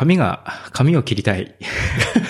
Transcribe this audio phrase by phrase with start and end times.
[0.00, 1.54] 髪が、髪を切りたい。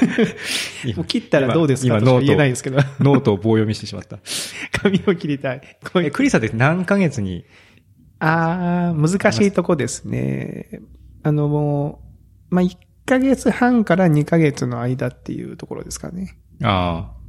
[0.96, 1.98] もう切ったらどうですか？
[1.98, 2.78] 今ノートと言えないんですけど。
[2.98, 4.18] ノートを棒読みしてしまった。
[4.82, 5.60] 髪を切りたい。
[5.94, 7.44] え、うクリさんって何ヶ月に、
[8.18, 10.80] あー、難しいとこですね。
[11.22, 12.02] あの、も
[12.50, 16.38] う、まあ、1ヶ月半から2ヶ月の間っていうところですかね。
[16.64, 17.20] ああ。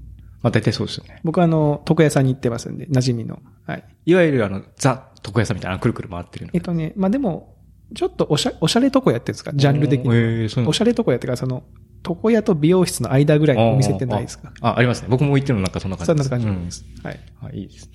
[0.41, 1.21] まあ大体そうですよね。
[1.23, 3.39] 僕はあの、床屋さんに行ってますんで、馴染みの。
[3.67, 3.83] はい。
[4.07, 6.51] いわゆるあの、ザ、床屋さんみたいな、くるくる回ってるの。
[6.55, 7.60] えっとね、まあ、でも、
[7.95, 9.51] ちょっとおしゃ、おしゃれ床屋っていうんですか？
[9.53, 10.15] ジャンル的に。
[10.15, 11.63] ええそうおしゃれ床屋っていうか、その、
[12.07, 14.51] 床屋と美容室の間ぐらいのお店ってないですか？
[14.61, 15.07] あ、ありますね。
[15.09, 16.85] 僕も行ってるのなんかそんな感じそんな感じです。
[17.03, 17.19] はい。
[17.41, 17.47] うん。
[17.47, 17.89] あ、いいです。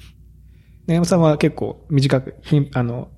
[0.86, 3.10] ね山さんは結構短く、ひん、あの、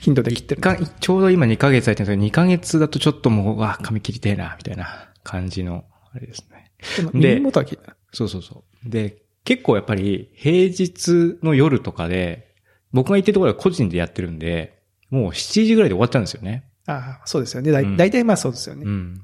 [0.00, 0.62] 頻度で切ってる
[1.00, 6.72] ちょうど今2ヶ月空いてるんですけど、2ヶ月だとちょっともう、わ、髪切りてえな、みたいな感じの、あれですね。
[7.12, 7.96] で耳元は切った。
[8.12, 8.90] そうそうそう。
[8.90, 12.48] で、結構やっぱり平日の夜とかで、
[12.92, 14.81] 僕が行ってるところは個人でやってるんで、
[15.12, 16.64] もう7時ぐらいで終わっちゃうんですよね。
[16.86, 17.70] ああ、そうですよね。
[17.70, 18.84] だいうん大体まあそうですよね。
[18.86, 19.22] うん。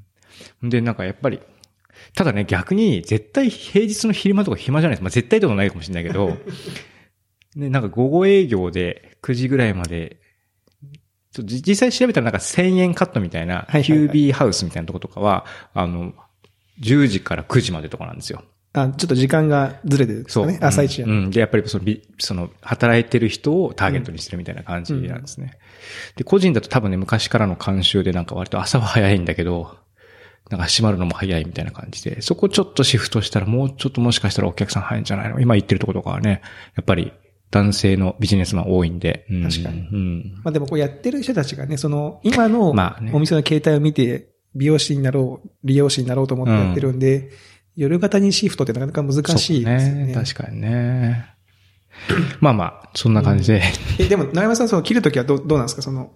[0.63, 1.41] で、なんかやっぱり、
[2.15, 5.03] ただね、逆に絶対平日の昼間とか暇じゃないです。
[5.03, 6.37] まあ絶対でもないかもしれないけど、
[7.57, 10.21] ね、なんか午後営業で9時ぐらいまで、
[11.33, 16.13] ちょじ実際調べたらなんか1000円カットみたいな、はいはいはいキュービーハウスみたいなとことかは、あの、
[16.81, 18.45] 10時から9時までとかなんですよ。
[18.83, 20.59] あ、ちょっと時間がずれてるんですかね？
[20.61, 21.13] 朝一や、うん。
[21.13, 25.59] うんで、やっぱりそのビ、その、働いてる人をターゲットにしてるみたいな感じなんですね。
[26.17, 29.77] で、個人だと多分ね、昔からの慣習でなんか割と朝は早いんだけど、
[30.51, 35.41] なんか閉まるのも早いみたいな感じで、そこちょっとシフトしたらもうちょっともしかしたらお客さん早いんじゃないの？
[35.41, 36.41] 今言ってるところとかはね、
[36.75, 37.13] やっぱり
[37.51, 39.27] 男性のビジネスマン多いんで。
[39.31, 40.41] うん確かにうん。
[40.43, 42.71] まあでもこうやってる人たちがね、その、今の
[43.13, 47.29] お店の携帯を見て、美容師になろう、利用師になろうと思ってやってるんで、
[47.79, 50.13] 夜型にシフトってなかなか難しいですよね。
[50.13, 51.27] そう確かにね。
[52.41, 53.63] まあまあ、そんな感じで。
[54.01, 55.83] え、でも、長山さん、その切るときはどう、どうなんですか？
[55.83, 56.11] その、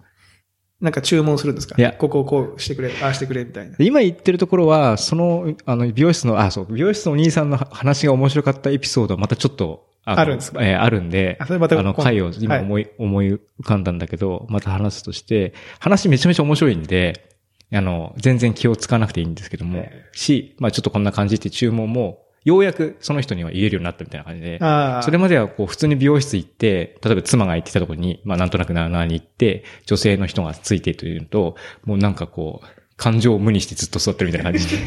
[0.81, 1.75] なんか注文するんですか？
[1.77, 3.77] いやここをこうしてくれ、ああしてくれ、みたいな。
[3.79, 10.61] 今言ってるところは、その、あの、美容室の、あ、そう、美容室のお兄さんの話が面白かったエピソードはまたちょっと、のあるんですか？
[10.61, 17.32] えーあるんで、あそれまたあの、回を今思い、思い浮かんだんだけど、また話すとして、話めちゃめちゃ面白いんで、
[17.73, 24.59] あの、全然気をつかなくていいんですけども、えし、まあちょっとこんな感じって注文も、ようやくその人には言えるようになったみたいな感じで。
[25.03, 32.67] それまではこう普通に美容室行って、例えば妻が行ってたところに、まあなんとなくななに行って、女性の人がついてというのと、もうなんかこう、
[32.97, 34.81] 感情を無にしてずっと座ってるみたいな感じに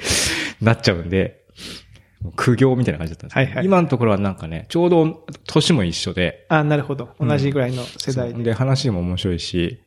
[0.60, 1.44] なっちゃうんで、
[2.36, 3.64] 苦行みたいな感じだったんですはいはい。
[3.66, 7.10] 今のところはなんかね、ちょうど年も一緒で、あなるほど。
[7.20, 8.34] 同じぐらいの世代で。
[8.34, 8.42] そう。
[8.42, 9.83] で、話も面白いし、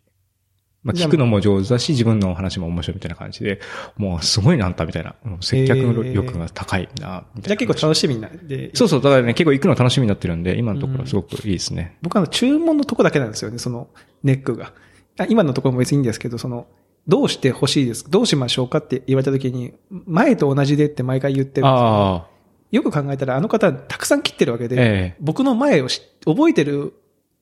[0.83, 3.59] まあ、聞くのも上手だし、自分の話も面白いみたいな感じで、
[3.97, 7.23] もうすごいなあんたみたいな、接客力が高いな、みたいな。
[7.41, 8.71] じゃあ結構楽しみになって。
[8.73, 11.97] そうそう、だからね、結構行くの楽しみになってるんで、今のところはすごくいいですね。
[12.01, 13.89] 僕はあの注文のとこだけなんですよね、その
[14.23, 14.71] ネックが。
[15.19, 16.67] あ今のところも別にいいんですけど、その、
[17.07, 18.09] どうして欲しいですか？
[18.11, 22.27] どうしましょうかって言われた時に、前と同じでって毎回言ってるんですよ。
[22.69, 24.79] よく考えたらあの方たくさん切ってるわけで、え
[25.13, 26.93] え僕の前をし覚えてる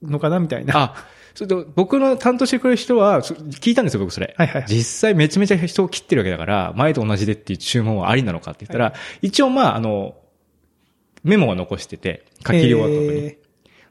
[0.03, 0.73] のかなみたいな。
[0.77, 0.95] あ、
[1.35, 4.33] それで僕の担当してくれる人は、そ聞いたんですよ、僕それ。
[4.37, 10.15] はいはいはい実際めちゃめちゃ人を切ってるわけだから、前と同じでっていう注文はありなのかって言ったら、一応まあ、あの、
[11.23, 13.09] メモは残してて、書き終わった後に。
[13.25, 13.37] え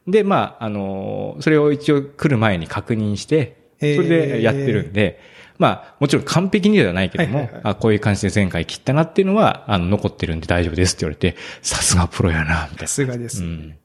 [0.07, 5.19] で、まあ、あの、それを一応来る前に確認して、そえーれでやってるんで、
[5.57, 13.29] まあ、もちろん完璧にではないけども、はいはいはいあこういう感じで前回切ったなっていうのは、あの、残ってるんで大丈夫ですって言われて、さすがプロやな、みたいさすがでな。
[13.29, 13.43] す。
[13.43, 13.75] うん。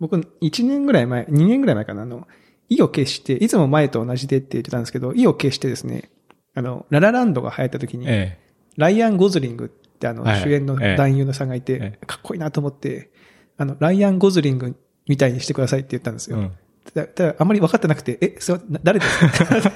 [0.00, 2.26] 僕、1年ぐらい前、2年ぐらい前かな、あの、
[2.70, 6.08] 意を決して、いつも前と同じでって言ってたんですけど、意を決してですね、
[6.54, 8.38] あの、ララランドが流行った時に、え
[8.78, 13.10] ライアン・ゴズリングってあの、はい主演のええ男優のさんがいて、えかっこいいなと思って、
[13.58, 14.74] あの、ライアン・ゴズリング
[15.06, 16.38] みたいにしてくださいって言ったんですよ。
[16.38, 16.52] えうん。
[16.94, 19.70] だだからあんまり分かってなくて、え、そ誰ですか？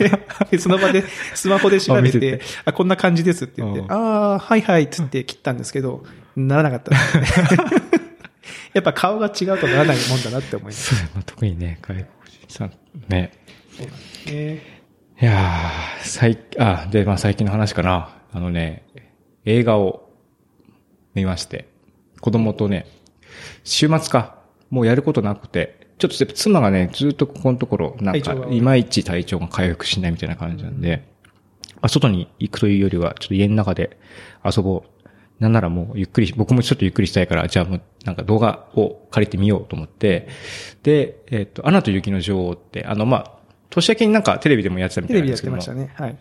[0.50, 3.96] でその場でスマホで調べててて、あ、こんな感じですって言って、うんあ
[4.34, 6.04] あ、はいはいっつって切ったんですけど、
[6.36, 6.98] ならなかったね。
[8.72, 10.94] やっぱ顔が違うとならないもんだなって思います。
[11.26, 12.72] 特にね、外国人さん、
[13.08, 13.32] ね。
[14.28, 14.62] え
[15.20, 18.10] いやー、最、あ、で、まあ最近の話かな。
[18.32, 18.84] あのね、
[19.44, 20.10] 映画を
[21.14, 21.68] 見まして、
[22.20, 22.86] 子供とね、
[23.62, 24.38] 週末か、
[24.70, 31.06] もうやることなくて、ちょっと妻がね、ずっとここのところ、なんかいまいち体調が回復しないみたいな感じなんで、
[31.76, 33.98] まあ、外に行くというよりは、ちょっと家の中で
[34.44, 34.93] 遊ぼう。
[35.40, 40.28] なんならもうゆっくり、僕もちょっとゆっくりしたいから、じゃあもうなんか動画を借りてみようと思って、
[40.82, 43.32] で、えっ、と、アナと雪の女王って、あの、まあ、
[43.70, 46.08] 年明けになんかテレビでもやってたみテレビやったいなんですけどもてましたね。
[46.08, 46.18] はい。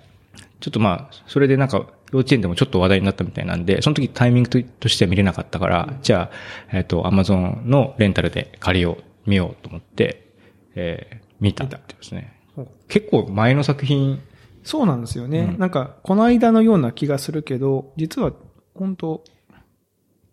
[0.60, 10.28] ちょっとまあ、それでなんか、幼稚園でもちょっと話題になったみたいなんで、その時タイミングととしては見れなかったから、じゃあ、えっ、と、アマゾンのレンタルで借りよう、見ようと思って、
[10.76, 12.40] えー見たってですね。
[12.88, 14.22] 結構前の作品
[14.64, 15.40] そうなんですよね。
[15.40, 18.32] うんなんか、この間のような気がするけど、実は、
[18.76, 19.24] 本当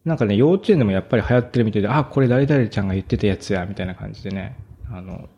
[0.04, 4.56] なんかね、幼稚園でもやっぱり流行ってるみたいで、あ、これ誰々ちゃんが言ってたやつや、みたいな感じでね。
[4.90, 5.28] あの、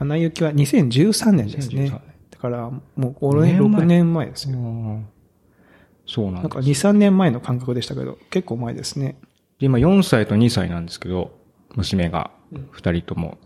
[0.00, 2.02] アナ雪は2013年です2013ね年。
[2.30, 4.58] だから、もう5年、五年前6年前ですうよ。
[4.58, 5.08] ん
[6.06, 9.16] そうなんですなんか2、3年前の感覚でしたけど、結構前ですね。
[9.60, 11.38] で今4歳と2歳なんですけど、
[11.76, 13.38] 娘が2人とも。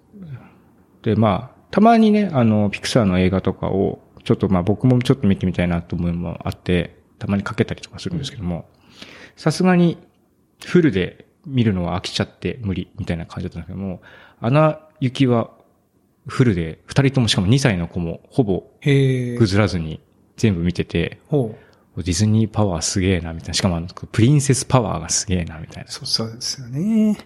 [1.02, 8.68] で、まあ、たまにね、あの、ピクサーの映画とかを、ちょっとまあ僕もちょっと見てみたいなと思うのもあって、たまにかけたりとかするんですけども、
[9.36, 9.98] さすがに
[10.64, 14.02] フルで見るのは飽きちゃって無理みたいな感じだったんですけども、
[14.40, 15.50] アナ雪は
[16.26, 19.46] フルで2人ともしかも2歳の子もほぼぐ。
[19.46, 20.00] ずらずに
[20.36, 21.20] 全部見てて。
[21.30, 23.54] ディズニーパワーすげえな、みたいな。
[23.54, 25.90] しかもあの、プリンセスパワーがすげえな、みたいな。
[25.90, 27.16] そう、そうですよね。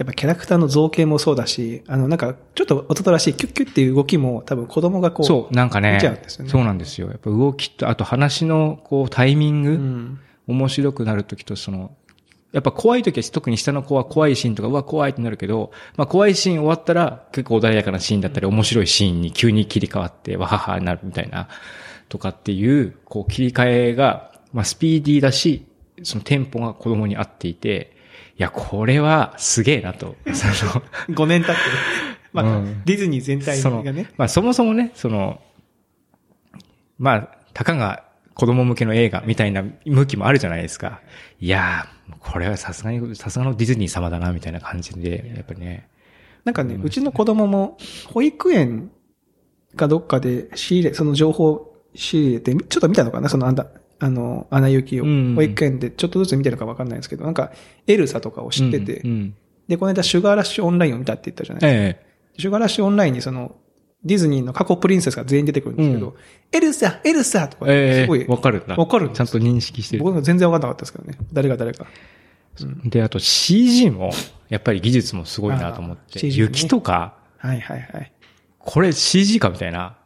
[0.00, 5.26] やっぱキャラクターの造形もそうだし、あの、なんか、ちょっと男らしいキュッキュッっていう動きも多分子供がこう。
[5.26, 7.08] そう、なんかね見ちゃうんですよねそうなんですよ。
[7.08, 10.20] やっぱ動きと、あと話のこうタイミング、うん。
[10.50, 11.94] 面白くなるときと、その、
[12.52, 21.48] やっぱ怖いときは特に下の子は怖いシーンとか、うわ、怖いってなるけど、まあ怖いシーン終わったら結構穏やかなシーンだったり、面白いシーンに急に切り替わって、わははになるみたいな、
[22.08, 25.66] とかっていう、こう切り替えが、まあスピーディーだし、
[26.02, 27.99] そのテンポが子供に合っていて、い
[28.40, 30.16] や、これはすげえなと。
[30.32, 31.76] その5年経ってる。
[32.32, 34.06] まあ、うんディズニー全体そのがね。
[34.16, 35.40] まあそもそもね、その、
[36.98, 38.04] まあ、たかが
[38.34, 41.00] 子供向けの映画みたいな向きもあるじゃないですか。
[41.40, 45.88] いやー、これはさすがに、さすがのディズニー様だな、みたいな感じで、やっぱりね。
[46.44, 47.76] なんかね、うちの子供も、
[48.06, 48.90] 保育園
[49.76, 53.66] かどっかで仕入れ、その情報仕入れて、ちょっと見たのかなそのあんだ、
[54.00, 55.34] あの、アナ雪をうん。
[55.36, 57.52] 保育園でちょっとずつ見てるかわかんないですけど、なんか、
[57.86, 59.34] エルサとかを知ってて、うんうん
[59.68, 62.00] で、この間、シュガーラッシュオンラインを見たって言ったじゃないですか。
[62.00, 62.06] え
[62.38, 63.54] シュガーラッシュオンラインにその、
[64.04, 66.16] ディズニーの過去プリンセスが全員出てくるんですけど、
[66.50, 68.64] エルサエルサとか、ええすごいえ、わかる。
[68.66, 70.02] わかるちゃんと認識してる。
[70.02, 71.18] 僕も全然わかんなかったですけどね。
[71.32, 71.86] 誰が誰か。
[72.84, 74.10] で、あと CG も、
[74.48, 76.26] やっぱり技術もすごいなと思って。
[76.26, 78.12] 雪とか、はいはいはい。
[78.58, 79.96] これ CG かみたいな。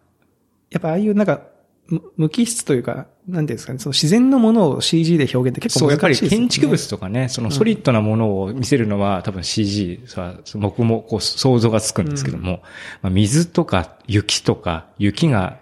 [0.70, 1.42] やっぱああいうなんか、
[1.86, 6.46] む無機質というか、なんていうんですかね、その自然のものを CG で表現って結そう、やっぱり構難しいですよね。
[6.46, 12.62] 建築物とかね、そのソリッドなものを見せるのは多分 CG さ、僕もこう想像がつくんですけども、
[13.00, 15.58] まあ、水とか雪とか、雪が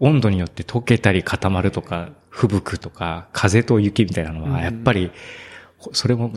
[0.00, 5.12] 温度によって溶けたり固まるとか、吹雪とか、風と雪みたいなのは、やっぱり、
[5.92, 6.32] それも、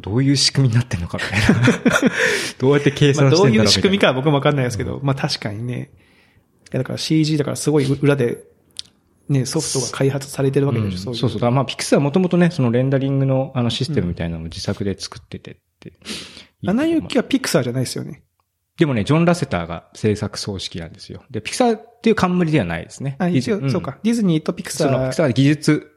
[0.00, 1.68] どういう仕組みになってんのかみたいな。
[2.58, 3.62] どうやって計算してんだろうみたいな。
[3.64, 5.90] いう仕組みかは僕もわかんないですけど、まあ確かにね。
[6.70, 8.38] だから CG だからすごい裏で、
[9.28, 11.30] ね、ソフトが開発されてるわけでしょ、うんそう。
[11.30, 15.92] そうまあ、ピクサーはもともとね、そのレンダリングのあのシステムみたいなのを自作で作っててって。
[16.66, 18.22] アナ雪はピクサーじゃないですよね。
[18.78, 21.22] でもね、ジョン・ラセターが制作総指揮なんですよ。
[21.30, 23.16] で、ピクサーっていう冠ではないですね。
[23.18, 23.98] あ、一応、んそうか。
[24.02, 25.12] ディズニーとピクサその、ピクー。
[25.12, 25.92] サーは技術、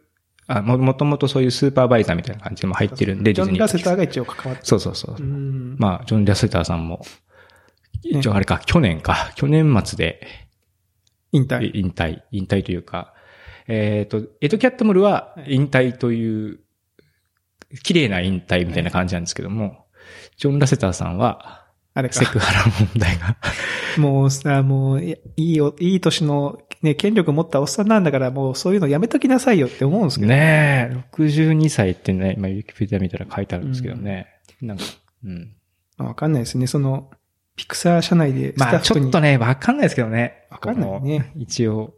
[0.48, 5.16] あも、もともとそういうスーパーバイザーみたいな感じでも入ってるんで、ジョン・ラセターが一応関わってそうそうそう。
[5.18, 5.76] うん。
[5.78, 7.06] まあ、ジョン・ラセターさんも、
[8.04, 10.28] 一応あれか、去年か、去年末で
[11.32, 11.72] 引退。
[11.74, 13.14] 引退、引退というか、
[13.74, 16.60] えっ、と、エド・キャットムルは引退という、
[17.84, 19.86] 綺麗な引退みたいな感じなんですけども、
[20.36, 22.16] ジョン・ラセターさんは、あれか。
[22.16, 23.38] セクハラ問題が。
[23.98, 30.28] もうさ、もう、いいよ、いい年の、ね、権力持ったおっさんなんだから、もうそういうのやめときなさいよって思うんですけど。
[30.30, 34.28] ねえ、62歳ってね、今、ウィキペディア見たら書いてあるんですけどね。
[34.62, 34.84] なんか、
[35.24, 35.54] うん。
[35.98, 36.68] まあわかんないですね。
[36.68, 37.10] その、
[37.56, 38.80] ピクサー社内でまあ。
[38.80, 40.48] ちょっとね、わかんないですけどね。
[40.50, 41.94] わかんないね一応、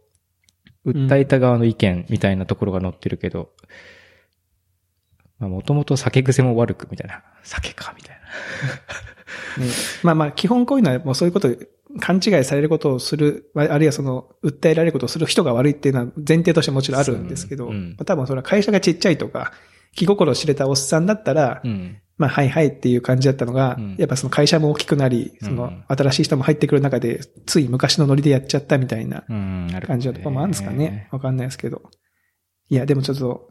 [0.86, 3.50] 訴えた側の意見みたいなところが載ってるけど、
[5.38, 7.22] まあ、もともと酒癖も悪くみたいな。
[7.42, 8.16] 酒か、みたい
[9.58, 9.64] な。
[9.64, 9.70] ね
[10.02, 11.48] まあまあ、基本こういうのはもうそういうこと、
[12.00, 19.52] 勘違いされることをする、ああるいはその、訴えられることをする人が悪いっていうのは前提としてもちろんあるんですけど、そううんまあ多分それは会社がちっちゃいとか、
[19.94, 21.98] 気心を知れたおっさんだったら、うん。
[22.16, 29.24] まあ、はいはいっていう感じだったのが、うんやっぱその会社も大きくなり、うんその新しい人も入ってくる中で、つい昔のノリでやっちゃったみたいな
[29.86, 31.08] 感じのところもあるんですかね。
[31.10, 31.82] わかんないですけど。
[32.68, 33.50] いや、でもちょっと、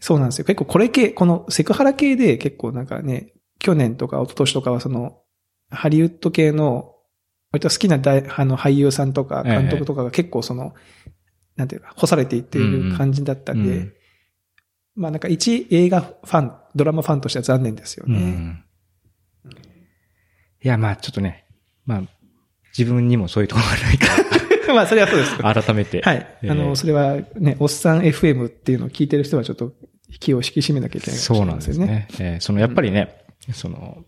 [0.00, 0.44] そうなんですよ。
[0.44, 5.18] 結構これ系、このセクハラ系で結構なんかね、去年とか一昨年とかはその、
[5.70, 6.92] ハリウッド系の、
[7.52, 10.74] 割と好きな大あの俳優さんとか監督とかが結構その、
[11.54, 13.92] なんていうか、干されていっている感じだったんで、うん
[14.96, 18.18] まあなんか一映画ファン、ドラマファンとしては残念ですようね。
[18.18, 18.64] ん。
[20.64, 21.44] いや、まあ、ちょっとね、
[21.84, 22.02] まあ、
[22.76, 24.06] 自分にもそういうところがないか
[24.74, 25.40] まあそれはそうです。
[25.40, 26.00] ら、改めて。
[26.02, 26.26] はい。
[26.42, 29.72] えーあの、それはね、おっさん FM っていうのを聞いてる人はちょっと
[30.18, 31.56] 気を引き締めなきゃいけないかもしれそうなん。
[31.58, 32.08] ですね。
[32.18, 33.14] えーその、やっぱりね、
[33.52, 34.04] その、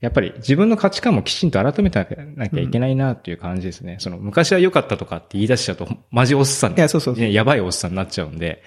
[0.00, 1.98] やっぱり自分の価値観もきちんと改めて
[2.36, 3.94] なきゃいけないなっていう感じですね。
[3.94, 6.74] うん、その昔は良かったとかって言い出しちゃうと、マジおっさん。
[6.74, 8.62] いや、そうそうね、やばいおっさんになっちゃうんで、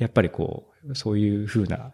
[0.00, 1.92] やっぱりこう、そういう風な、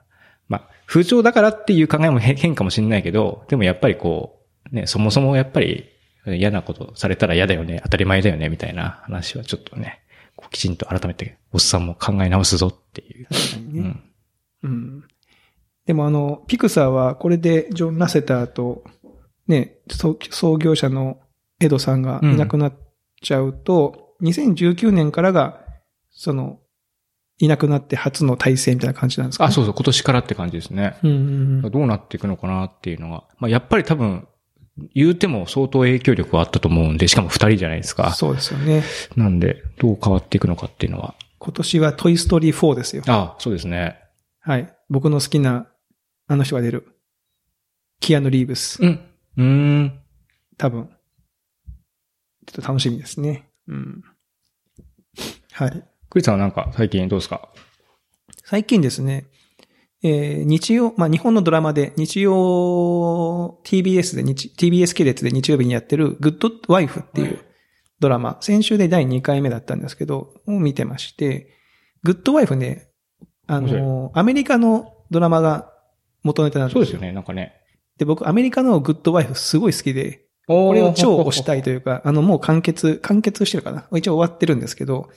[0.48, 4.40] まあ、風潮だからっていう考えも変かもしれないけど、でもやっぱりこ
[4.72, 5.88] う、ね、そもそもやっぱり
[6.26, 10.00] 嫌なことされたら嫌だよね、当たり前だよね、みたいな話はちょっとね、
[10.50, 13.26] きちんと改めておっさんも考え直すぞっていう。
[13.26, 14.02] 確かにね。
[14.62, 14.70] うん。
[14.70, 15.04] うん。
[15.86, 18.84] でもあの、ピクサーはこれでジョン・ラセターと、
[19.46, 21.20] ね、創業者の
[21.60, 22.74] エドさんがいなくなっ
[23.22, 25.60] ちゃうと、うん、2019年からが、
[26.10, 26.58] その、
[27.38, 30.96] いなくなって初の体制みたいな感じなんですか、ね、あ、そうそう、今年からって感じですね。
[31.02, 31.16] うんうん
[31.64, 33.24] うん、どうなっていくのかなっていうのが。
[33.38, 34.26] まあ、やっぱり多分、
[34.94, 38.12] 言うても相当影響力はあったと思うんで、しかも二人じゃないですか。
[38.12, 38.82] そうですよね。
[39.16, 41.14] なんで、どう変わっていくのかっていうのは。
[41.38, 43.02] 今年はトイストーリー4ですよ。
[43.06, 43.98] ああ、そうですね。
[44.40, 44.72] はい。
[44.88, 45.68] 僕の好きな、
[46.26, 46.86] あの人が出る。
[48.00, 48.82] キアヌ・リーブス。
[48.82, 49.00] うん。
[49.36, 50.00] うん。
[50.58, 50.90] 多分。
[52.46, 53.48] ちょっと楽しみですね。
[53.68, 54.02] うん。
[55.52, 55.84] はい。
[56.10, 57.48] クリさんはなんか最近どうですか？
[58.44, 59.26] 最近ですね、
[60.02, 67.40] えー、日曜、まあ、日本のドラマで、日曜 TBS で日、TBS 系列で日曜日にやってるグッドワイフっていう
[67.98, 71.48] ドラマ、先週で第2回目だったんですけど、を見てまして、
[72.04, 72.88] グッドワイフね、
[73.48, 75.72] あの、アメリカのドラマが
[76.22, 76.84] 元ネタなんですよ。
[76.84, 77.54] そうですよね、なんかね。
[77.98, 83.88] で、僕、アメリカのグッドワイフすごい好きで、これを超推したいというか、あの、もう完結、完結してるかな。
[83.98, 85.08] 一応終わってるんですけど、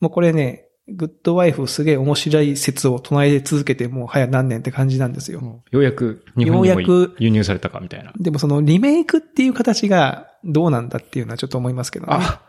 [0.00, 5.62] もうこれね、グッドワイフすげえ面白い説を唱え続けてもう早何年って感じなんですよ。
[5.70, 8.12] ようやく日本にも輸入されたかみたいな。
[8.18, 12.14] でもそのリメイクっていう形がどうなんだっていうのはちょっと思いますけどね。
[12.18, 12.42] あ、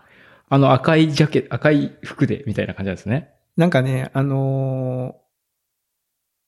[0.47, 3.29] あの赤いジャケ、赤い服でみたいな感じなんですね。
[3.57, 5.15] なんかね、あの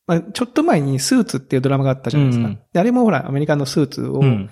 [0.08, 2.48] ー、まあ、ちょっと前にスーツっていうドラマがあったじゃないですか。
[2.48, 4.50] うん、であれもほら、アメリカのスーツを、うん、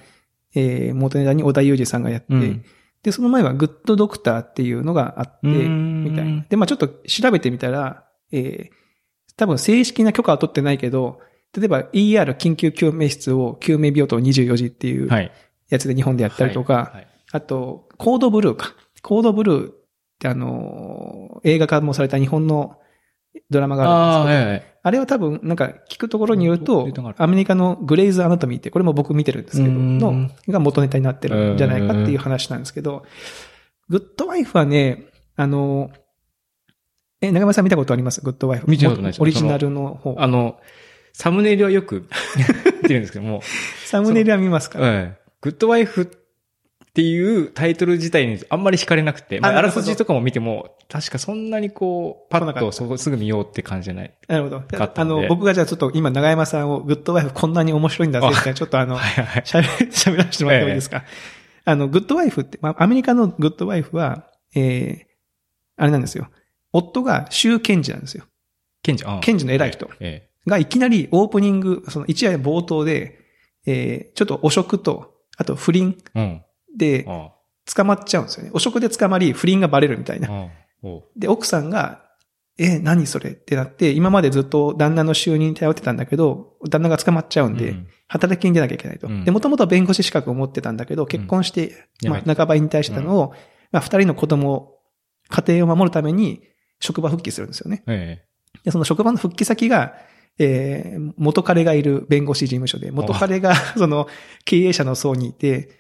[0.56, 2.66] えー、元ネタに小田裕二さんがやって、うん
[3.04, 6.46] で、その前はグッドドクターっていうのがあって、みたいな。
[6.50, 11.20] で、まあちょっと調べてみたら、えー、多分正式な許可は取ってないけど、
[11.58, 15.10] 例えば ER 緊急救命室を救命病棟24時っていう
[15.70, 18.76] やつで日本でやったりとか、はいはいはい、あと、コードブルーか。
[19.02, 19.76] コードブルーっ
[20.20, 22.78] てあの、映画化もされた日本の
[23.50, 23.84] ドラマが
[24.24, 33.04] あるんですけど、あはいはい、あれは多分、なんか聞くところによると、アメリカのグレイズ・アナトミーって、これも僕見てるんですけど、の、が元ネタになってるんじゃないかっていう話なんですけど、
[33.90, 35.06] グッドワイフはね、
[35.36, 35.90] あの、
[37.22, 38.22] え、長山さん見たことあります？
[38.22, 38.70] グッドワイフ。
[38.70, 40.16] 見たことないですオリジナルの方。
[40.18, 40.58] あの、
[41.14, 42.08] サムネイルはよく
[42.82, 43.42] 見てるんですけども。
[43.86, 44.80] サムネイルは見ますか？
[44.80, 45.18] はい。
[45.42, 46.10] グッドワイフ
[47.00, 54.14] っていうタイトル自体にあんまり惹かれなくて、まあ、あらすじとかも見ても、確かそんなにこう、パッとそすぐ見ようって感じじゃない。
[54.28, 54.64] なるほど。
[54.96, 61.06] あの、僕がじゃあちょっと今長山さんをグッドワイフこんなに面白いんだぜって、ちょっとあの、喋、喋らせてもらってもいいですか？
[61.64, 66.28] あの、グッドワイフって、まあ、アメリカのグッドワイフは、ええー、あれなんですよ。
[66.74, 68.26] 夫が州検事なんですよ。
[68.84, 69.90] 検事検事の偉い人。
[70.48, 73.20] がいきなりオープニング、その一夜冒頭で、
[73.66, 75.98] えー、ちょっと汚職と、あと不倫。
[76.14, 76.42] うん
[76.78, 77.06] で、
[77.66, 78.52] 捕まっちゃうんですよね。
[78.54, 80.50] 汚職で捕まり、不倫がバレるみたいな。
[81.16, 82.06] で、奥さんが、
[82.58, 87.76] え、何それってなって、今までずっと旦那の収入に頼ってたんだけど、旦那が捕まっちゃうんで、
[88.08, 89.08] 働きに出なきゃいけないと。
[89.24, 93.34] で、もともと弁護士資格を持ってたんだけど、結婚して、まあ、半ば引退したのを、
[93.72, 94.76] まあ、二人の子供、
[95.30, 96.42] 家庭を守るために、
[96.82, 97.84] 職場復帰するんですよね。
[98.66, 99.96] で、その職場の復帰先が、
[100.38, 104.08] えー、元彼がいる弁護士事務所で、元彼が、 その、
[104.46, 105.79] 経営者の層にいて、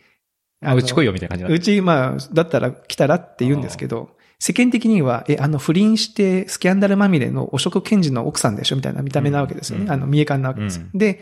[0.61, 9.85] あ、うち来いよみたいな感じうち、まあ、だったら来たらって言うんですけど、世間的には、え、あの不倫してスキャンダルまみれの汚職検事の奥さんでしょみたいな見た目なわけですよね。
[9.85, 10.79] うん、あの、見え感なわけです。
[10.79, 11.19] うん、で、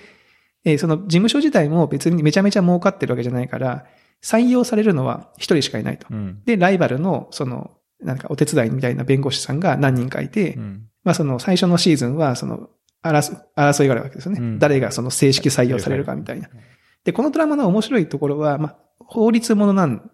[0.64, 3.86] えー、その事務所自体も別にめちゃめちゃ儲かってるわけじゃないから、
[4.24, 6.08] 採用されるのは一人しかいないと。
[6.10, 7.72] うん、で、ライバルの、その、
[8.04, 10.58] なんかお手伝いみたいな弁護士さんが何人かいて、
[11.04, 12.70] まあその最初のシーズンは、その、
[13.04, 14.58] 争争いがあるわけですよね。
[14.60, 16.50] 誰がその正式採用されるかみたいな。
[17.04, 20.12] で、このドラマの面白いところは、まあ、法律ものなん、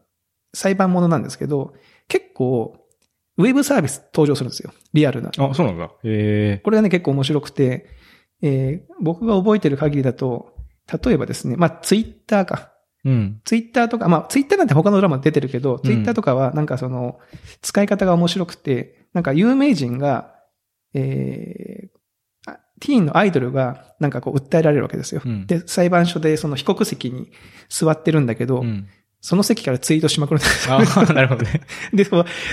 [0.54, 1.74] 裁判ものなんですけど、
[2.08, 2.78] 結構、
[3.38, 4.72] ウェブサービス登場するんですよ。
[4.94, 5.32] リアルな。
[5.38, 5.90] あ、そうなんだ。
[6.04, 7.88] へこれがね、結構面白くて、
[8.42, 10.54] えー、僕が覚えてる限りだと、
[11.04, 12.74] 例えばですね、まあ、ツイッターか。
[13.06, 13.42] うん。
[13.44, 17.20] ツイッターとか、まあ、ツイッターなんて他のドラマ出てるけど、ツイッターとかはなんかその、
[17.62, 20.36] 使い方が面白くて、なんか有名人が、
[20.94, 21.98] えー、
[22.80, 25.22] ティーンのアイドルがなんかこう訴えられるわけですよ。
[25.26, 27.32] うん、で、裁判所でその被告席に
[27.70, 28.88] 座ってるんだけど、うん、
[29.24, 30.76] その席からツイートしまくるんですよ。
[30.76, 31.62] ああ、 なるほどね。
[31.94, 32.06] で、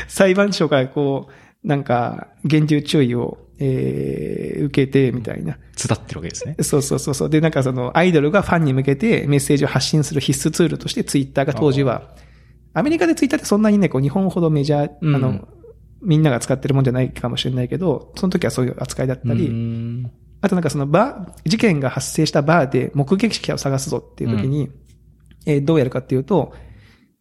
[0.07, 5.59] 裁判所がこう、なんか、厳重注意を、えー、受けて、みたいな。
[5.77, 6.57] 伝ってるわけですね。
[6.61, 7.31] そうそうそうそう。
[7.31, 12.15] で、なんかその、アイドルがファンに向けてメッセージを発信する必須ツールとしてツイッターが当時は、
[12.73, 15.49] アメリカでツイッターってそんなにね、こう、日本ほどメジャー、うんあの、
[16.03, 24.71] みんなが使ってるもんじゃないかもしれないけど、その時はそういう扱いだったり、うんあとなんかそのバー、事件が発生したバーで目撃者を探すぞっていう時に、
[25.47, 26.55] えーどうやるかっていうと、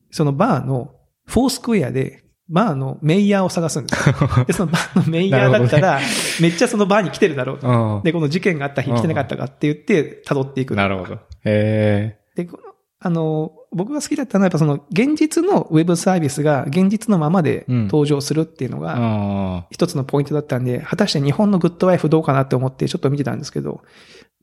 [0.10, 0.96] そのバーの
[1.26, 4.16] フォースクエアで、バーのメイヤーを探すんですよ。
[4.48, 6.00] で、そのバーのメイヤーだったら、
[6.42, 8.00] めっちゃそのバーに来てるだろうと。
[8.00, 10.76] あで、この事件があった日来てなかったかって言って、辿っていく。
[10.76, 11.20] なるほど。
[11.44, 12.70] へで、この
[13.02, 18.82] あの、僕が好きだったのはやっぱその現実のウェブサービスが現実のままでうん登場するっていうのえ。
[18.82, 23.82] が、あ一つのポイントだったんで、果たして日本のグッドワイフどうかなって思ってちょっと見てたんですけど、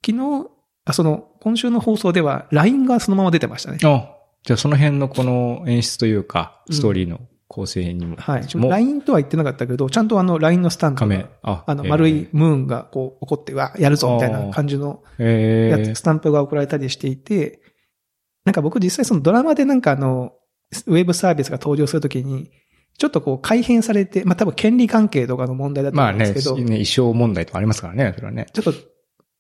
[0.05, 0.49] 昨日、
[0.85, 3.79] あその、今週の放送では LINE がそのまま出てましたね。
[3.83, 3.89] あ。
[3.89, 4.09] あ、
[4.45, 8.17] じゃあその辺のこの演出というか、うんストーリーの構成にも。
[8.17, 8.57] はい。
[8.57, 11.29] もう LINE とは言ってなかったけど、ちゃんとあの LINE のスタンプ仮面が、。
[11.43, 12.29] あ、あの、丸い。
[12.33, 17.61] ムーンがこう起こって、わ、やるぞみたいな感じのスタンプが送られたりしていて、
[18.47, 20.33] なんか僕実際そのドラマでなんかあの、
[20.87, 22.51] ウェブサービスが登場するときに、
[22.97, 28.47] ちょっとこう改変されて、まあ多分権利関係とかの問題だとまあね、思うんですけど、ね、衣装問題とかありますからね、それはね。
[28.53, 28.73] ちょっと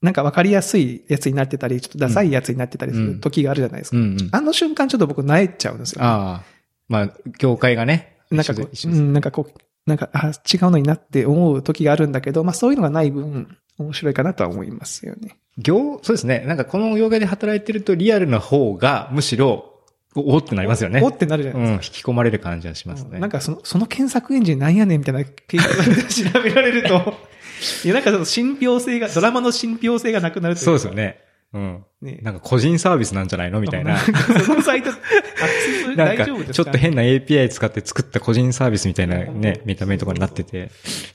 [0.02, 3.96] なんかわかりやすいやつになってたり、ちょっとダサいやつになってたりする時があるじゃないですか。
[3.96, 4.28] うんうん。
[4.30, 6.44] あの瞬間ちょっと僕萎えちゃうんですよ、ああ。
[6.88, 8.18] まあ、業界がね。
[8.30, 15.36] なんかこう、うん、なんかこう、なんか、あ、違うのになって思う時があるんだけど、まあそういうのがない分、面白いかなとは思いますよね。
[15.58, 16.44] 業、そうですね。
[16.46, 19.72] なんかこの業界で働いてるとリアルな方が、むしろ、
[20.14, 21.00] おおってなりますよね。
[21.02, 21.96] おってなるじゃないうん、ですか。
[21.98, 23.18] 引き込まれる感じはしますね。
[23.18, 27.14] なんかその、その検索エンジンなんやねんみたいなページで調べられると、
[27.84, 30.94] いやなんかその信憑性が、ドラマの信憑性がなくなるというかそうですよ。
[30.94, 31.20] ね。
[31.52, 31.84] うん。
[32.02, 33.96] ねなんか個人サービスなんじゃないのみたいな。
[34.44, 34.90] そのサイト、
[35.96, 40.70] 大丈夫ですかちょっと変な API 使って作った個人サービスみたいなね、見た目とかになってて、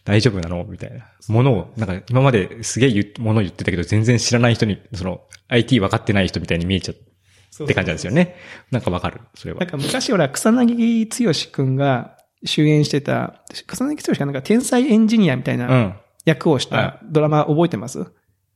[0.06, 1.06] 大丈夫なのみたいな。
[1.28, 8.36] ものを、なんか今まですげえ言うもの言ってたけど、全然知らない人に、その、IT 分かってない人みたいに見えちゃうって感じなんですよね。
[8.72, 9.70] なんかわかる、それはなん。
[9.70, 18.06] か昔ほら、草薙剛くんが主演してた、草薙剛がなんか天才エンジニアみたいうなん役をしはたドラマ覚えてます？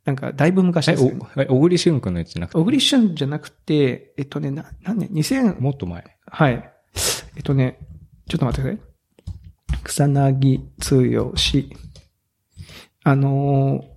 [0.06, 1.20] なんかだいぶ昔え、ですよ、ね。
[1.36, 2.58] お、え小栗旬くんのやつじゃなくて？
[2.58, 6.04] 小栗旬じゃなくて、えっとね、な、何年 ?2000、もっと前。
[6.28, 6.72] はい。
[7.36, 7.80] えっとね、
[8.30, 8.84] ちょっと待ってくだ
[9.74, 9.82] さい。
[9.84, 10.60] 草薙
[11.18, 11.34] 剛。
[13.04, 13.96] あのー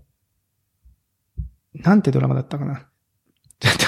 [1.75, 2.89] なんてドラマだったかな？
[3.61, 3.85] ちょっと、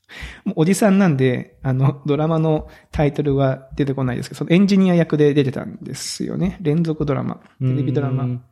[0.48, 6.56] もうおじさんなんで、あの、ドラマのタイトルは出てこないですけど、そのエンジニア役で出てたんですよね。
[6.62, 7.42] 連続ドラマ。
[7.60, 8.24] テレビドラマ。
[8.24, 8.44] うん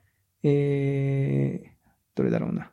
[0.42, 1.68] えー、
[2.16, 2.71] どれだろうな。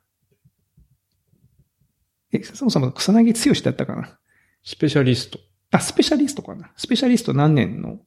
[2.32, 4.20] え、そもそも草薙剛だったかな？
[4.64, 5.40] スペシャリスト。
[5.72, 6.72] あ、スペシャリストかな？
[6.76, 8.00] スペシャリスト何年の？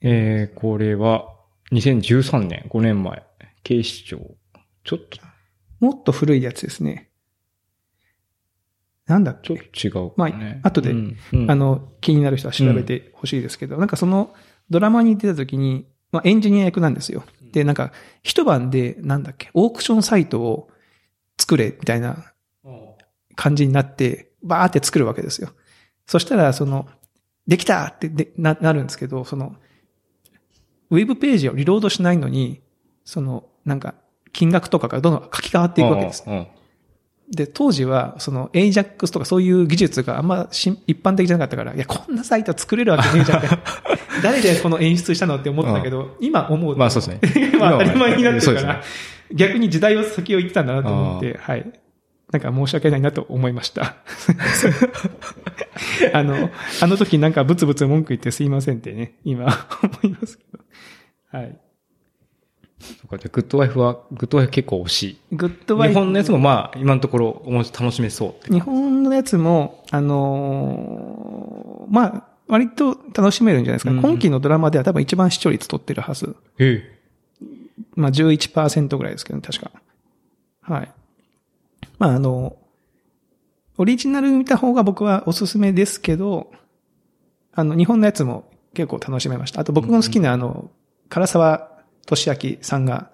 [0.00, 1.28] えー、これは、
[1.72, 3.22] 2013年、5年前。
[3.62, 4.36] 警視庁。
[4.84, 5.18] ちょっと、
[5.80, 7.10] もっと古いやつですね。
[9.06, 10.12] なんだっちょっけと違う、ね。
[10.16, 10.26] ま
[10.62, 14.34] あ後でうんうんあの、気になる人は調べてほしいですけど、なんかその
[14.68, 17.24] ドラマに出た時に、まあエンジニア役なんですよ。
[17.52, 17.92] で、なんか
[18.22, 20.70] 一晩で、なんだっけ、オークションサイトを
[21.38, 22.32] 作れ、みたいな
[23.36, 25.50] 感じになって、バーって作るわけですよ。
[26.06, 26.88] そしたら、その、
[27.46, 29.54] できたってでななるんですけど、その、
[30.90, 32.60] ウェブページをリロードしないのに、
[33.04, 33.94] その、なんか、
[34.32, 36.24] 金額とかがどんどん書き換わっていくわけです。
[37.30, 43.42] で、当時は、その、AJAX とかそういう技術があんまし一般的じゃなかったから、いや、こんなサイト作れるわけねえじゃん。
[44.22, 46.78] 誰でこの演出したのって思ったけど、今思うと。
[46.78, 47.50] まあそうですね。
[47.58, 48.80] まあ当たり前になってるから、ね。
[49.32, 51.72] 逆に時代を先を言ってたんだなと思って、はい。
[52.32, 53.96] なんか申し訳ないなと思いました。
[56.12, 56.50] あの、
[56.82, 59.46] あの時なんかブツブツ文句言ってすいませんってね、今
[59.82, 60.58] 思いますけど。
[61.38, 61.56] はい。
[62.80, 65.18] そうか、じゃあグッドワイフは、グッドワイフ結構惜しい。
[65.32, 68.52] グッドワイフ日本のやつもまあ、今のところ、おもし楽しめそう。
[68.52, 73.90] 日本のやつも、あのーまあ、割と楽しめるんじゃないですか。
[73.90, 76.36] うん今期のドラマでは多分一番視聴率取ってるはず。
[76.58, 76.92] え
[77.94, 79.70] まあ11%ぐらいですけど、確か。
[80.62, 80.92] はい。
[81.98, 82.56] まああの、
[83.78, 86.50] オリジナル見た方が僕はおすすめですけど、
[87.52, 89.60] あの、日本のやつも結構楽しめました。
[89.60, 90.70] あと僕の好きなあの、
[91.08, 91.70] 唐沢
[92.06, 93.10] 俊明さんが、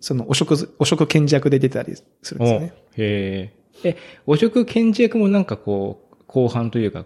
[0.00, 2.74] その、汚職、汚職検事役で出てたりするんおですね。
[2.96, 3.52] へ
[3.84, 3.88] え。
[3.90, 7.04] え、汚職検事役もなんかこう、後半というか、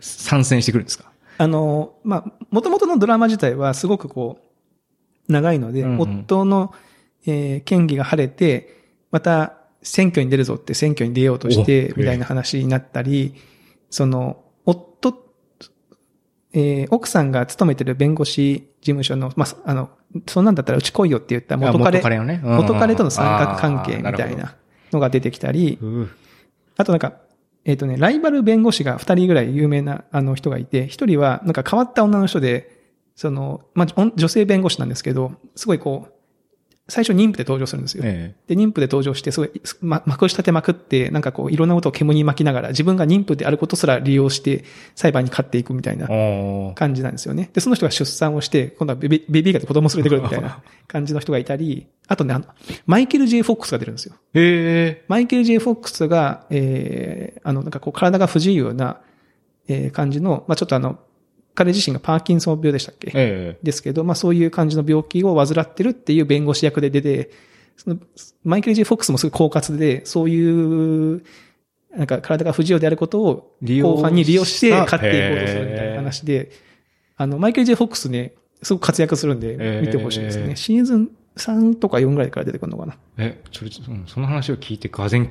[0.00, 1.10] 参戦してくるんですか？
[1.38, 4.38] あの、まあ、元々のドラマ自体はすごくこ
[5.28, 6.74] う、長いので、うんうん夫の、
[7.24, 8.76] えー権利が晴れて、
[9.10, 13.34] また選挙に出るぞって選挙に出ようとしてお、みたいな話になったり、
[13.90, 15.32] その、夫
[16.52, 19.90] えー奥さんが勤めてる弁護士事務所の、まあ、あの、
[20.26, 22.40] そんなんだったらうち来いよって言った元彼、元彼のね。
[22.44, 24.36] うん元彼との三角関係みたい。
[24.36, 24.56] な
[24.92, 25.78] のが出てきたり、
[26.76, 27.14] あとなんか、
[27.64, 32.82] えっ、とね、ライバル弁護士が二人ぐらい有名なあの人がいて、一人はなんか変わった女の人で、
[33.14, 36.11] その、まあ、女性弁護士なんですけど、すごいこう、
[36.88, 38.02] 最初妊婦で登場するんですよ。
[38.04, 44.64] えで、妊婦で登場して、すごい、ま、まくし立てまくって、なんかこう、いろんなことを煙に巻きながら、自分が妊婦であることすら利用して、
[44.96, 46.08] 裁判に勝っていくみたいな
[46.74, 47.50] 感じなんですよね。
[47.52, 52.46] で、その人が出産をして、今度はベビベビーが子供連れてくるみたいな感じの人がいたり、あとね、あの、
[52.86, 54.16] マイケル・ J・ フォックスが出るんですよ。
[54.34, 55.04] へえ。
[55.06, 59.00] マイケル・ J・ フォックスが、えー、あの、なんかこう、体が不自由な、
[59.68, 60.98] えー、感じの、まあちょっとあの、
[61.54, 63.08] 彼自身がパーキンソン病でしたっけ？
[63.14, 63.58] ええ。
[63.62, 67.30] ですけど、まあそういう感じの病気を患ってるっていう弁護士役で出て、
[67.76, 67.98] その
[68.44, 71.22] マイケル・ J・ フォックスもすごい狡猾で、そういう、
[71.96, 76.50] なんか体が不自由であることを後半に利用して勝っていこうとするみたいな話で、
[77.16, 80.56] あの、マイケル・ J・ フォックスね、すごく活躍するんで見てほしいですね。
[80.56, 82.96] シーズン3とか4ぐらいから出てくるのかな？
[83.18, 85.18] え、それ、うんその話を聞いて、がぜ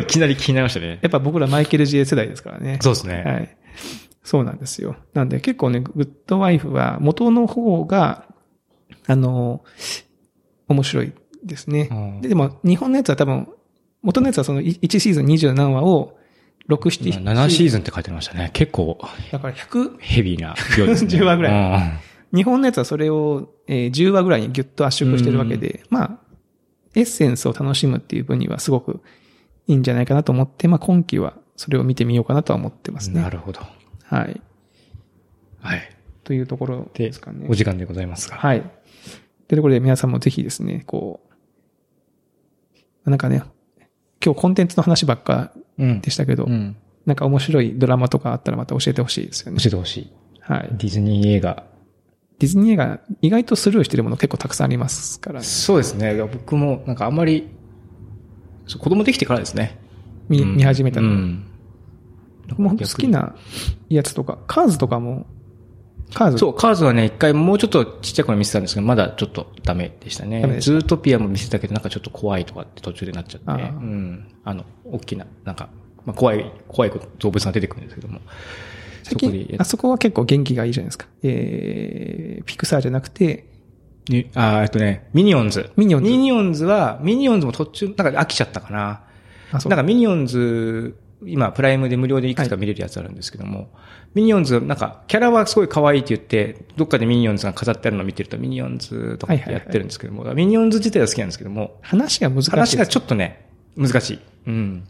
[0.00, 0.98] いきなり気になりましたね。
[1.02, 2.78] やっぱ僕らマイケル・ J 世代ですからね。
[2.82, 3.22] そうですね。
[3.24, 3.56] はい。
[4.24, 4.96] そうなんですよ。
[5.12, 8.26] なんで結構ね、グッドワイフは元の方が、
[9.06, 9.62] あの、
[10.66, 11.12] 面白い
[11.44, 11.88] ですね。
[11.90, 13.48] うんででも、日本のやつは多分、
[14.02, 16.18] 元のやつはその1シーズン20何話を
[16.68, 16.78] 6、
[17.12, 18.50] 7、7シーズンって書いてましたね。
[18.54, 18.98] 結構
[19.30, 21.10] だから100、ヘビーな量ですね。
[21.10, 21.96] 10話ぐらい
[22.32, 22.36] い。
[22.36, 26.18] 日本のやつはそれを、えー10話ぐらいにギュッと圧縮してるわけで、まあ、
[26.94, 29.02] エッセンスを楽しむっていう分にはすごく
[29.66, 33.20] いいんじゃないかなと思って、まあ今期はそれを見てみようかなとは思ってますね。
[33.20, 33.60] なるほど。
[34.04, 34.40] はい。
[35.60, 35.90] はい。
[36.24, 37.46] というところでですかね。
[37.48, 38.36] お時間でございますが。
[38.36, 38.60] はい。
[38.60, 38.70] とい
[39.54, 41.20] うところで皆さんもぜひですね、こ
[43.04, 43.42] う、なんかね、
[44.24, 46.00] 今日コンテンツの話ばっかうん。
[46.00, 46.76] でしたけど、うん。
[47.04, 49.68] なんか面白いドラマとかあったらまた教えてほしいですよね教。
[49.68, 50.12] えてほしい。
[50.40, 50.68] はい。
[50.72, 51.64] ディズニー映画。
[52.38, 56.14] ディズニー映画、意外とスルーしてるもの結構たくさんありますから、ね、そうですね。
[56.22, 57.48] 僕も、なんかあんまり、
[58.66, 59.78] 子供できてからですね。
[60.28, 61.08] 見うん見始めたの。
[61.08, 61.44] うん。
[62.48, 63.34] 僕も好きな
[63.88, 65.26] やつとか、カーズとかも、
[66.12, 66.38] カーズ？
[66.38, 70.60] そう、カーズはね、一回もうちょっとちっちゃい頃見せたんですけど、まだちょっとダメでしたね。
[70.60, 74.28] ズートピアも見せたけど、なんかちょっと怖いとかって途中でなっちゃって、うん。
[74.44, 75.70] あの、大きな、なんか、
[76.04, 78.20] まあ、怖い、怖い動物が出てくるんですけども。
[79.02, 81.06] 最そこで近、あそこは結構元気がいいじゃないですか。
[81.22, 83.46] えー、ピクサーじゃなくて、
[84.08, 85.70] にあーえっとね、ミニオンズ。
[85.76, 89.02] ミニオンズミニオンズは、ミニオンズも途中、なんか飽きちゃったかな。
[89.50, 93.68] あ、そうなんかミニオンズ、今、プライムで無料でいくつか見れるやつあるんですけども、
[94.14, 102.56] ミニオンズ、なんか、キャラはすごい可愛いって言って、どっかでミニオンズが飾ってあるのを見てると、ミニオンズとかやってるんですけども、ミニオンズ自体は好きなんですけども、話が難しいです。
[102.56, 104.18] 話がちょっとね、難しい。
[104.46, 104.84] うん。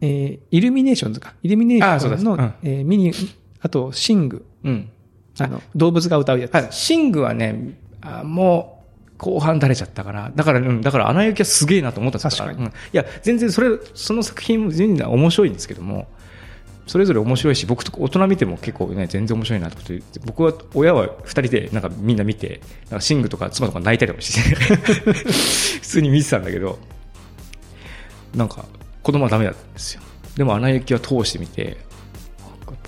[0.00, 1.34] えー、イルミネーションズか。
[1.42, 3.12] イルミネーションの、あそうですえーミニ、
[3.60, 4.44] あと、シング。
[4.64, 4.90] うん。
[5.38, 6.54] あの、動物が歌うやつ。
[6.54, 8.75] はい、シングはね、あもう、
[9.18, 10.30] 後半垂れちゃったかな。
[10.34, 16.06] だから、うん、だから、アナ雪はすげえなと思ったんです確かにうんいや、全然それ、その作品も全然面白いんですけども、
[16.86, 24.54] それぞれ面白いし、僕とか大人見ても結構ね、全然面白いなって、僕は、親は二人で、なんかみんな見て、なんかシングとか妻とか泣いたりとかして、
[25.12, 26.78] 普通に見てたんだけど、
[28.34, 28.64] なんか、
[29.02, 30.02] 子供はダメだったんですよ。
[30.36, 31.76] でも、穴行きは通してみて、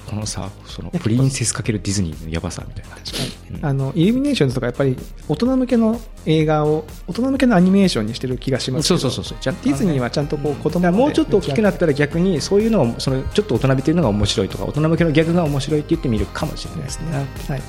[0.08, 2.96] このさ、その、プリンセスかけるディズニーのやばさみたいな。
[2.96, 8.88] うんあの、イルミネーションズとかやっぱり、大人向けの映画を、大人向けのアニメーションにしてる気がします。
[8.88, 9.38] そうそうそうそう。
[9.42, 17.12] ディズニーはちゃんとこう、子供だからもうちょっと大きくなっったら逆にそういうのをそのちょっと大人びてるのが面白いとか大人向けのギャグが面白いって言ってみるかもしれないですね。
[17.12, 17.62] はい。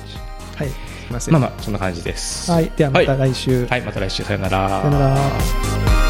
[0.56, 0.70] はい。
[1.10, 1.32] ません。
[1.32, 2.50] まあまあそんな感じです。
[2.50, 2.70] はい。
[2.76, 3.66] ではまた来週。
[3.66, 4.68] はい、また来週さよなら。
[4.68, 6.09] さよなら。